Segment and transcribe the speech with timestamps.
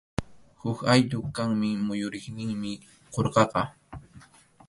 [0.61, 2.73] Huk ayllup kaqnin muyuriqninmi
[3.15, 3.63] qurqaqa.